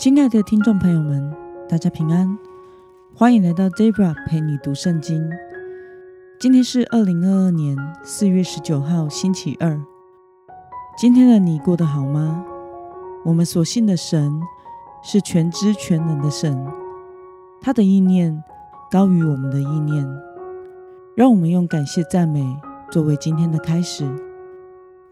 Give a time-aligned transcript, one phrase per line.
[0.00, 1.30] 亲爱的听众朋友们，
[1.68, 2.38] 大家平安，
[3.14, 5.28] 欢迎来到 Debra 陪你读圣经。
[6.38, 9.78] 今天是二零二二年四月十九号，星期二。
[10.96, 12.42] 今天的你过得好吗？
[13.26, 14.40] 我们所信的神
[15.02, 16.66] 是全知全能的神，
[17.60, 18.42] 他的意念
[18.90, 20.02] 高于我们的意念。
[21.14, 22.42] 让我们用感谢赞美
[22.90, 24.08] 作为今天的开始，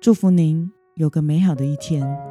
[0.00, 2.27] 祝福您有个美好的一天。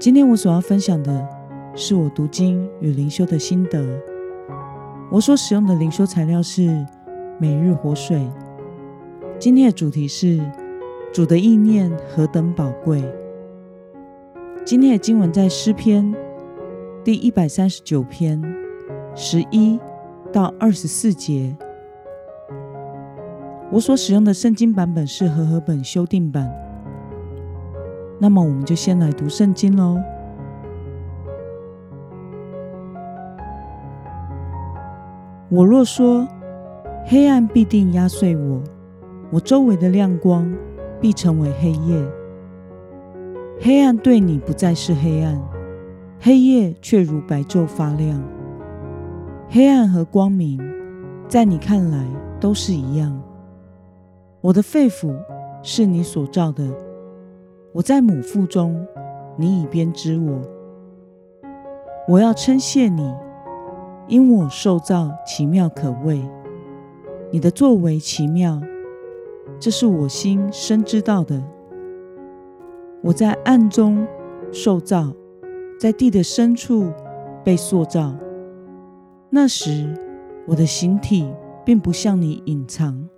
[0.00, 1.28] 今天我所要分享的
[1.76, 3.86] 是我读经与灵修的心得。
[5.10, 6.86] 我所使用的灵修材料是
[7.38, 8.26] 每日活水。
[9.38, 10.40] 今天的主题是
[11.12, 13.04] 主的意念何等宝贵。
[14.64, 16.14] 今天的经文在诗篇
[17.04, 18.42] 第一百三十九篇
[19.14, 19.78] 十一
[20.32, 21.54] 到二十四节。
[23.70, 26.59] 我所使用的圣经版本是和合本修订版。
[28.22, 29.96] 那么，我们就先来读圣经喽。
[35.48, 36.28] 我若说
[37.06, 38.62] 黑暗必定压碎我，
[39.30, 40.54] 我周围的亮光
[41.00, 41.96] 必成为黑夜。
[43.58, 45.40] 黑暗对你不再是黑暗，
[46.20, 48.22] 黑夜却如白昼发亮。
[49.48, 50.60] 黑暗和光明
[51.26, 52.06] 在你看来
[52.38, 53.18] 都是一样。
[54.42, 55.16] 我的肺腑
[55.62, 56.70] 是你所造的。
[57.72, 58.84] 我在母腹中，
[59.36, 60.40] 你已编织我。
[62.08, 63.14] 我要称谢你，
[64.08, 66.20] 因我受造奇妙可畏。
[67.30, 68.60] 你的作为奇妙，
[69.60, 71.40] 这是我心深知道的。
[73.02, 74.04] 我在暗中
[74.50, 75.12] 受造，
[75.78, 76.92] 在地的深处
[77.44, 78.12] 被塑造。
[79.30, 79.94] 那时，
[80.48, 81.32] 我的形体
[81.64, 83.08] 并不向你隐藏。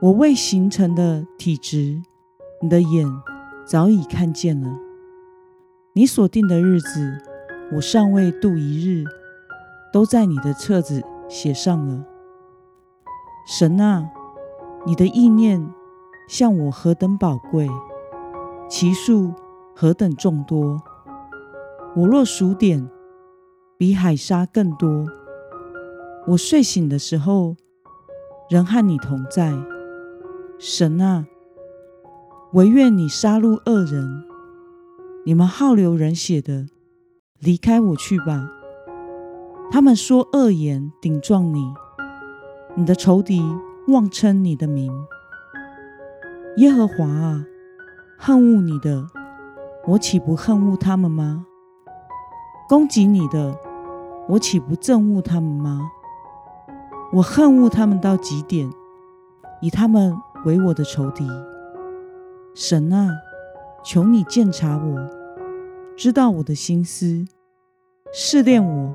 [0.00, 2.00] 我未形成的体质。
[2.60, 3.06] 你的眼
[3.64, 4.68] 早已看见了，
[5.92, 7.22] 你所定的日子，
[7.72, 9.04] 我尚未度一日，
[9.92, 12.04] 都在你的册子写上了。
[13.46, 14.10] 神啊，
[14.84, 15.72] 你的意念
[16.28, 17.68] 向我何等宝贵，
[18.68, 19.32] 其数
[19.76, 20.82] 何等众多！
[21.94, 22.90] 我若数点，
[23.76, 25.06] 比海沙更多。
[26.26, 27.54] 我睡醒的时候，
[28.50, 29.54] 仍和你同在。
[30.58, 31.24] 神啊！
[32.54, 34.24] 唯愿你杀戮恶人，
[35.26, 36.66] 你们好流人血的，
[37.38, 38.48] 离开我去吧。
[39.70, 41.74] 他们说恶言顶撞你，
[42.74, 43.42] 你的仇敌
[43.88, 44.90] 妄称你的名。
[46.56, 47.44] 耶和华啊，
[48.16, 49.06] 恨恶你的，
[49.88, 51.44] 我岂不恨恶他们吗？
[52.66, 53.58] 攻击你的，
[54.26, 55.90] 我岂不憎恶他们吗？
[57.12, 58.72] 我恨恶他们到极点，
[59.60, 60.16] 以他们
[60.46, 61.28] 为我的仇敌。
[62.60, 63.08] 神啊，
[63.84, 65.08] 求你鉴察我，
[65.96, 67.24] 知道我的心思，
[68.12, 68.92] 试炼我，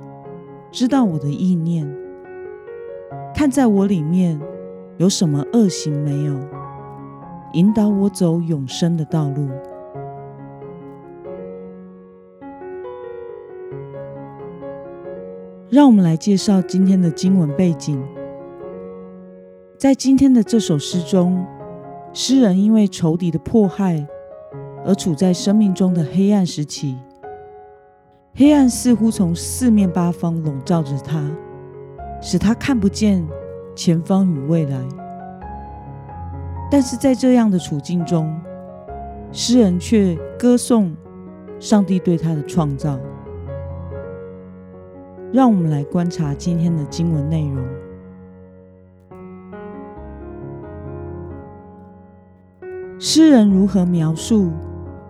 [0.69, 1.89] 知道我的意念，
[3.33, 4.37] 看在我里面
[4.97, 6.37] 有什么恶行没有，
[7.53, 9.47] 引导我走永生的道路。
[15.69, 18.05] 让我们来介绍今天的经文背景，
[19.77, 21.45] 在今天的这首诗中。
[22.13, 24.05] 诗人因为仇敌的迫害
[24.85, 26.95] 而处在生命中的黑暗时期，
[28.35, 31.27] 黑暗似乎从四面八方笼罩着他，
[32.21, 33.25] 使他看不见
[33.75, 34.79] 前方与未来。
[36.69, 38.39] 但是在这样的处境中，
[39.31, 40.95] 诗人却歌颂
[41.59, 42.99] 上帝对他的创造。
[45.31, 47.57] 让我们来观察今天的经文内容。
[53.05, 54.49] 诗人如何描述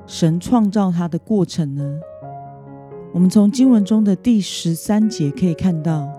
[0.07, 1.99] 神创造他的过程呢？
[3.13, 6.11] 我们从经文中的第十三节可以看到，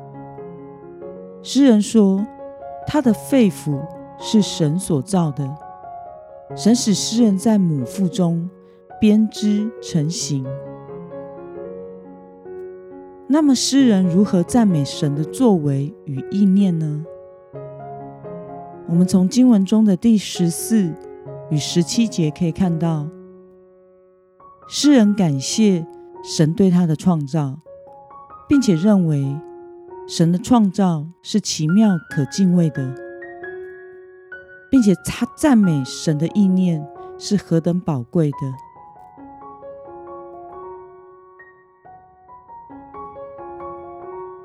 [1.43, 2.25] 诗人说
[2.87, 3.85] 他的肺腑
[4.21, 5.53] 是神所造的，
[6.55, 8.49] 神使诗人在母腹中
[9.01, 10.47] 编织成型。
[13.27, 17.05] 那么，诗人如何赞美神的作为与意念呢？
[18.87, 20.93] 我们从经文中的第十四。
[21.55, 23.07] 与十七节可以看到，
[24.69, 25.87] 诗人感谢
[26.25, 27.61] 神对他的创造，
[28.49, 29.25] 并且认为
[30.09, 32.93] 神的创造是奇妙可敬畏的，
[34.69, 36.85] 并且他赞美神的意念
[37.21, 38.39] 是何等宝贵的。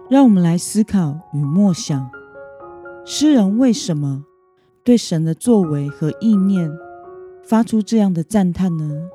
[0.08, 2.12] 让我们来思考与默想，
[3.04, 4.26] 诗人为什么
[4.84, 6.70] 对神的作为和意念？
[7.50, 9.10] 发出这样的赞叹呢？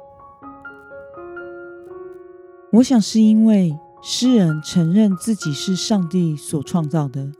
[2.72, 7.30] 我想是因为诗人承认自己是上帝所创造的，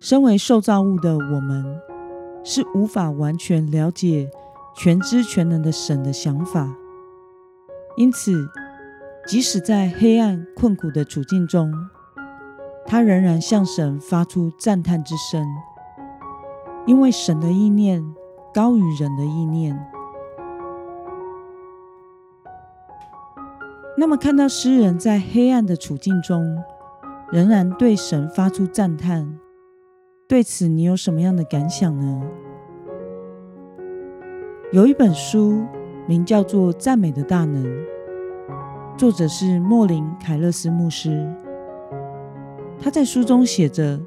[0.00, 1.78] 身为受造物的我们
[2.42, 4.30] 是无法完全了解
[4.74, 6.74] 全知全能的神的想法，
[7.98, 8.48] 因此，
[9.26, 11.70] 即使在黑暗困苦的处境中，
[12.86, 15.46] 他仍然向神发出赞叹之声，
[16.86, 18.02] 因为神的意念
[18.52, 19.78] 高于人的意念。
[23.96, 26.44] 那么，看到诗人在黑暗的处境中，
[27.32, 29.38] 仍然对神发出赞叹，
[30.28, 32.22] 对此你有什么样的感想呢？
[34.70, 35.64] 有一本书
[36.06, 37.64] 名叫做《赞美的大能》，
[38.96, 41.26] 作者是莫林·凯勒斯牧师。
[42.80, 44.00] 他在书中写着：“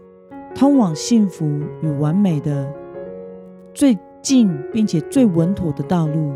[0.56, 1.46] 通往幸福
[1.82, 2.74] 与完美的
[3.74, 6.34] 最近并且最稳妥的道路。”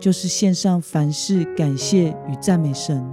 [0.00, 3.06] 就是献上凡事感谢与赞美神，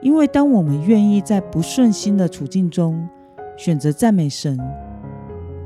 [0.00, 3.08] 因为当我们愿意在不顺心的处境中
[3.56, 4.56] 选择赞美神，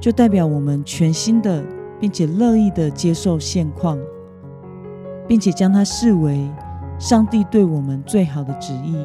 [0.01, 1.63] 就代表我们全心的
[2.01, 3.99] 并且乐意的接受现况，
[5.29, 6.49] 并且将它视为
[6.99, 8.97] 上帝对我们最好的旨意。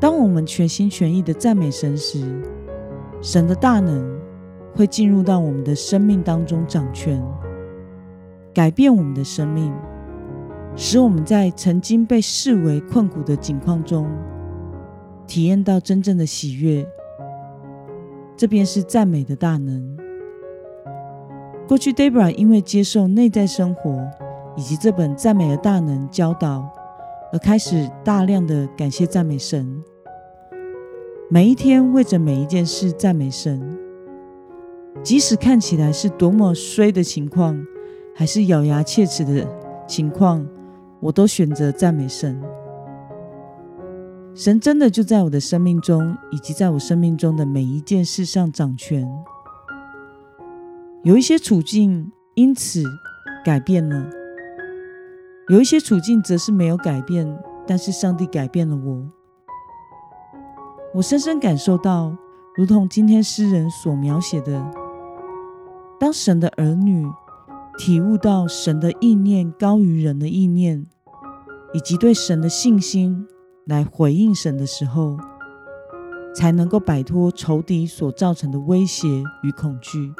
[0.00, 2.42] 当我们全心全意的赞美神时，
[3.22, 4.17] 神的大能
[4.74, 7.22] 会进入到我们的生命当中掌权。
[8.54, 9.72] 改变我们的生命，
[10.74, 14.08] 使我们在曾经被视为困苦的境况中，
[15.26, 16.84] 体验到真正的喜悦。
[18.36, 19.96] 这便是赞美的大能。
[21.68, 24.08] 过去，Debra 因为接受内在生活
[24.56, 26.68] 以及这本赞美的大能教导，
[27.32, 29.82] 而开始大量的感谢赞美神。
[31.30, 33.78] 每一天为着每一件事赞美神，
[35.02, 37.58] 即使看起来是多么衰的情况。
[38.14, 39.48] 还是咬牙切齿的
[39.86, 40.44] 情况，
[40.98, 42.42] 我都选择赞美神。
[44.34, 49.08] 神真的就在我的生命中，以及在我生命中的每一件事上掌权。
[51.04, 52.82] 有一些处境因此
[53.44, 54.10] 改变了，
[55.48, 57.24] 有一些处境则是没有改变，
[57.68, 59.08] 但是上帝改变了我。
[60.92, 62.12] 我深深感受到，
[62.56, 64.60] 如同今天诗人所描写的，
[66.00, 67.06] 当神的儿女。
[67.80, 70.84] 体悟到神的意念高于人的意念，
[71.72, 73.24] 以及对神的信心
[73.66, 75.16] 来回应神的时候，
[76.34, 80.12] 才能够摆脱仇敌所造成的威胁与恐惧。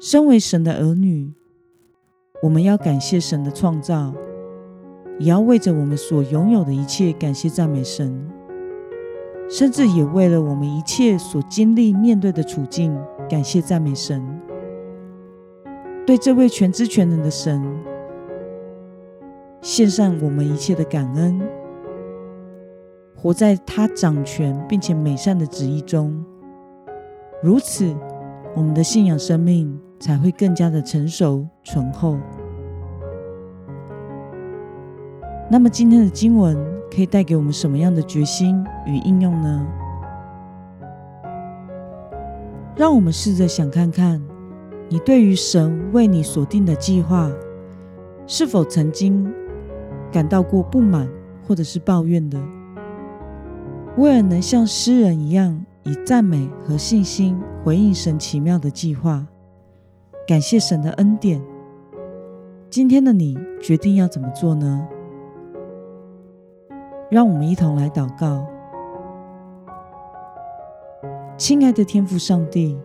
[0.00, 1.32] 身为神的儿女，
[2.42, 4.12] 我们要感谢神的创造，
[5.20, 8.28] 也要为着我们所拥有的一切感谢赞美神，
[9.50, 12.96] 甚至也为了我们一切所经历面对的处境
[13.28, 14.22] 感谢赞美神。
[16.06, 17.60] 对这位全知全能的神
[19.60, 21.40] 献上我们一切的感恩，
[23.14, 26.24] 活在他掌权并且美善的旨意中，
[27.42, 27.94] 如此，
[28.54, 32.16] 我们的信仰生命才会更加的成熟醇厚。
[35.50, 36.56] 那么，今天的经文
[36.94, 39.66] 可以带给我们什么样的决心与应用呢？
[42.76, 44.20] 让我们试着想看看。
[44.88, 47.30] 你对于神为你所定的计划，
[48.26, 49.32] 是否曾经
[50.10, 51.08] 感到过不满
[51.46, 52.40] 或者是抱怨的？
[53.96, 59.24] 为了能像诗人一样，以赞美和信心回应神奇妙的计划，
[60.26, 61.40] 感谢神的恩典，
[62.68, 64.88] 今天的你决定要怎么做呢？
[67.10, 68.46] 让我们一同来祷告，
[71.36, 72.78] 亲爱的天父上帝，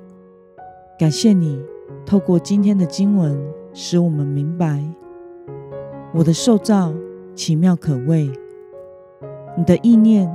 [0.98, 1.64] 感谢你。
[2.08, 3.40] 透过今天的经文，
[3.72, 4.84] 使我们明白
[6.14, 6.92] 我的受造
[7.36, 8.32] 奇妙可畏，
[9.56, 10.28] 你的意念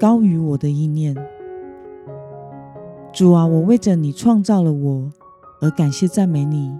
[0.00, 1.16] 高于我的意念。
[3.12, 5.12] 主啊，我为着你创造了我
[5.60, 6.76] 而感谢赞美你，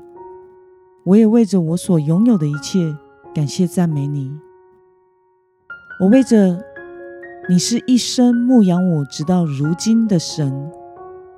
[1.04, 2.96] 我也为着我所拥有的一切
[3.32, 4.32] 感谢赞美你。
[6.00, 6.64] 我为着
[7.48, 10.70] 你是一生牧养我直到如今的神，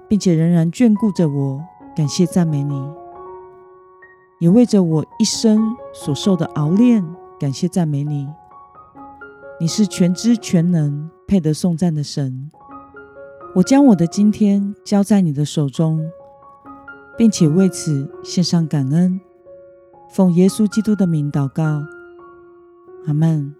[0.06, 1.64] 并且仍然眷顾着我。
[1.96, 2.88] 感谢赞美你，
[4.38, 7.04] 也为着我一生所受的熬炼，
[7.38, 8.28] 感谢赞美你。
[9.58, 12.50] 你是全知全能、配得颂赞的神。
[13.56, 16.00] 我将我的今天交在你的手中，
[17.18, 19.20] 并且为此献上感恩。
[20.10, 21.82] 奉耶稣基督的名祷告，
[23.06, 23.59] 阿门。